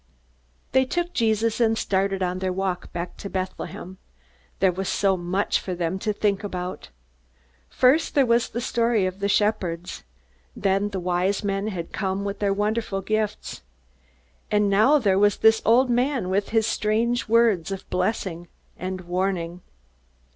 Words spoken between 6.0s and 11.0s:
think about. First there was the story of the shepherds. Then the